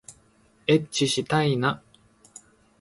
[0.65, 1.83] えっちしたいな